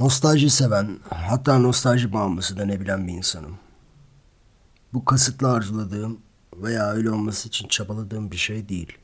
Nostalji 0.00 0.50
seven, 0.50 0.98
hatta 1.10 1.58
nostalji 1.58 2.12
bağımlısı 2.12 2.58
denebilen 2.58 3.08
bir 3.08 3.12
insanım. 3.12 3.58
Bu 4.92 5.04
kasıtlı 5.04 5.52
arzuladığım 5.52 6.20
veya 6.56 6.90
öyle 6.90 7.10
olması 7.10 7.48
için 7.48 7.68
çabaladığım 7.68 8.30
bir 8.30 8.36
şey 8.36 8.68
değil. 8.68 8.98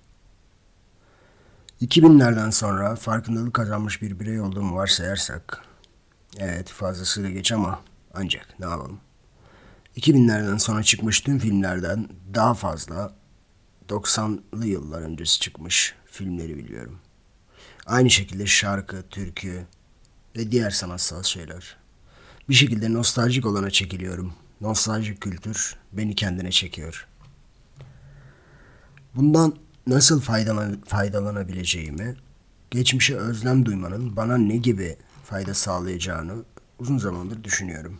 2000'lerden 1.83 2.51
sonra 2.51 2.97
farkındalık 2.97 3.55
kazanmış 3.55 4.03
bir 4.03 4.21
birey 4.21 4.41
olduğumu 4.41 4.77
varsayarsak, 4.77 5.65
evet 6.39 6.69
fazlasıyla 6.69 7.31
geç 7.31 7.53
ama 7.53 7.81
ancak 8.15 8.61
ne 8.61 8.67
yapalım. 8.67 9.01
2000'lerden 9.97 10.59
sonra 10.59 10.83
çıkmış 10.83 11.21
tüm 11.21 11.39
filmlerden 11.39 12.09
daha 12.35 12.55
fazla 12.55 13.15
90'lı 13.89 14.67
yıllar 14.67 15.03
öncesi 15.03 15.41
çıkmış 15.41 15.95
filmleri 16.07 16.57
biliyorum. 16.57 16.99
Aynı 17.87 18.11
şekilde 18.11 18.47
şarkı, 18.47 19.09
türkü 19.09 19.67
ve 20.37 20.51
diğer 20.51 20.71
sanatsal 20.71 21.23
şeyler. 21.23 21.77
Bir 22.49 22.55
şekilde 22.55 22.93
nostaljik 22.93 23.47
olana 23.47 23.71
çekiliyorum. 23.71 24.33
Nostaljik 24.61 25.21
kültür 25.21 25.77
beni 25.93 26.15
kendine 26.15 26.51
çekiyor. 26.51 27.07
Bundan 29.15 29.55
nasıl 29.87 30.21
faydalan 30.21 30.81
faydalanabileceğimi, 30.87 32.17
geçmişe 32.71 33.17
özlem 33.17 33.67
duymanın 33.67 34.17
bana 34.17 34.39
ne 34.39 34.57
gibi 34.57 34.97
fayda 35.25 35.55
sağlayacağını 35.55 36.35
uzun 36.79 36.99
zamandır 36.99 37.45
düşünüyorum. 37.45 37.99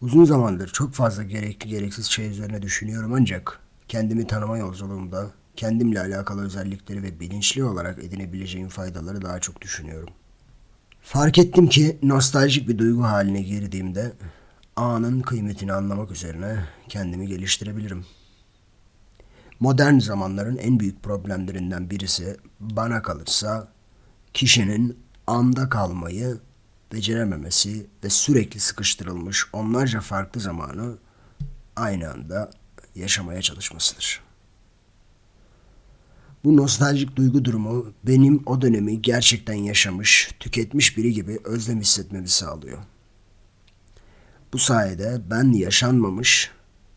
Uzun 0.00 0.24
zamandır 0.24 0.68
çok 0.68 0.94
fazla 0.94 1.22
gerekli 1.22 1.68
gereksiz 1.68 2.06
şey 2.06 2.28
üzerine 2.28 2.62
düşünüyorum 2.62 3.12
ancak 3.14 3.60
kendimi 3.88 4.26
tanıma 4.26 4.58
yolculuğumda 4.58 5.30
kendimle 5.56 6.00
alakalı 6.00 6.44
özellikleri 6.44 7.02
ve 7.02 7.20
bilinçli 7.20 7.64
olarak 7.64 7.98
edinebileceğim 7.98 8.68
faydaları 8.68 9.22
daha 9.22 9.40
çok 9.40 9.60
düşünüyorum. 9.60 10.08
Fark 11.02 11.38
ettim 11.38 11.68
ki 11.68 11.98
nostaljik 12.02 12.68
bir 12.68 12.78
duygu 12.78 13.02
haline 13.02 13.42
girdiğimde 13.42 14.12
anın 14.76 15.20
kıymetini 15.20 15.72
anlamak 15.72 16.10
üzerine 16.10 16.64
kendimi 16.88 17.28
geliştirebilirim. 17.28 18.06
Modern 19.60 19.98
zamanların 19.98 20.56
en 20.56 20.80
büyük 20.80 21.02
problemlerinden 21.02 21.90
birisi 21.90 22.36
bana 22.60 23.02
kalırsa 23.02 23.68
kişinin 24.34 24.98
anda 25.26 25.68
kalmayı 25.68 26.38
becerememesi 26.92 27.86
ve 28.04 28.10
sürekli 28.10 28.60
sıkıştırılmış 28.60 29.46
onlarca 29.52 30.00
farklı 30.00 30.40
zamanı 30.40 30.98
aynı 31.76 32.10
anda 32.10 32.50
yaşamaya 32.94 33.42
çalışmasıdır. 33.42 34.29
Bu 36.44 36.56
nostaljik 36.56 37.16
duygu 37.16 37.44
durumu 37.44 37.92
benim 38.06 38.42
o 38.46 38.62
dönemi 38.62 39.02
gerçekten 39.02 39.54
yaşamış, 39.54 40.30
tüketmiş 40.40 40.96
biri 40.96 41.12
gibi 41.12 41.38
özlem 41.44 41.80
hissetmemi 41.80 42.28
sağlıyor. 42.28 42.78
Bu 44.52 44.58
sayede 44.58 45.20
ben 45.30 45.52
yaşanmamış, 45.52 46.50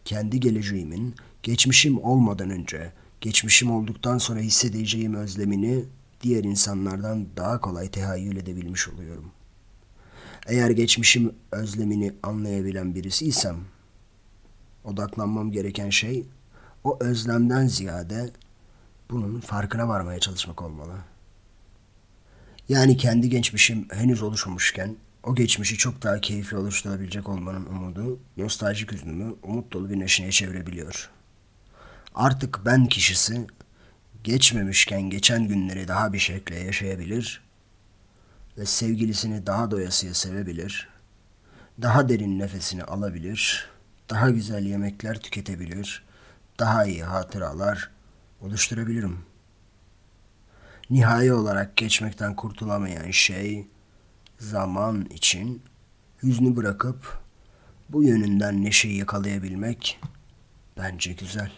kendi 0.06 0.40
geleceğimin 0.40 1.16
geçmişim 1.44 2.04
olmadan 2.04 2.50
önce, 2.50 2.92
geçmişim 3.22 3.72
olduktan 3.72 4.18
sonra 4.18 4.40
hissedeceğim 4.40 5.14
özlemini 5.14 5.86
diğer 6.22 6.44
insanlardan 6.44 7.28
daha 7.38 7.62
kolay 7.62 7.90
tehayyül 7.90 8.38
edebilmiş 8.38 8.90
oluyorum. 8.90 9.32
Eğer 10.48 10.70
geçmişim 10.70 11.34
özlemini 11.52 12.14
anlayabilen 12.24 12.96
birisiysem, 12.96 13.58
odaklanmam 14.84 15.52
gereken 15.52 15.90
şey 15.90 16.26
o 16.84 16.98
özlemden 17.02 17.68
ziyade 17.68 18.30
bunun 19.14 19.40
farkına 19.40 19.88
varmaya 19.88 20.20
çalışmak 20.20 20.62
olmalı. 20.62 20.94
Yani 22.70 22.98
kendi 22.98 23.30
geçmişim 23.30 23.88
henüz 23.92 24.24
oluşmamışken 24.24 24.96
o 25.24 25.36
geçmişi 25.36 25.78
çok 25.78 26.02
daha 26.02 26.22
keyifli 26.22 26.58
oluşturabilecek 26.58 27.30
olmanın 27.30 27.66
umudu 27.66 28.20
nostaljik 28.38 28.92
hüznümü 28.92 29.36
umut 29.44 29.74
dolu 29.74 29.90
bir 29.90 30.00
neşeye 30.00 30.32
çevirebiliyor. 30.32 31.10
Artık 32.16 32.60
ben 32.66 32.88
kişisi 32.88 33.48
geçmemişken 34.24 35.02
geçen 35.02 35.48
günleri 35.48 35.88
daha 35.88 36.14
bir 36.14 36.20
şekilde 36.20 36.60
yaşayabilir 36.60 37.42
ve 38.58 38.66
sevgilisini 38.66 39.46
daha 39.46 39.72
doyasıya 39.72 40.14
sevebilir, 40.14 40.90
daha 41.82 42.10
derin 42.10 42.40
nefesini 42.40 42.84
alabilir, 42.84 43.70
daha 44.10 44.30
güzel 44.30 44.66
yemekler 44.66 45.20
tüketebilir, 45.20 46.04
daha 46.60 46.86
iyi 46.86 47.04
hatıralar 47.04 47.90
oluşturabilirim. 48.44 49.20
Nihai 50.90 51.34
olarak 51.34 51.78
geçmekten 51.78 52.36
kurtulamayan 52.36 53.12
şey 53.12 53.68
zaman 54.40 55.06
için 55.06 55.62
hüznü 56.24 56.56
bırakıp 56.56 57.24
bu 57.90 58.04
yönünden 58.04 58.64
neşeyi 58.64 58.98
yakalayabilmek 58.98 60.00
bence 60.78 61.14
güzel. 61.14 61.52